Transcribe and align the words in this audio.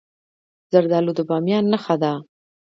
زردالو 0.71 1.11
د 1.17 1.19
بامیان 1.29 1.65
نښه 1.71 1.95
ده. 2.01 2.13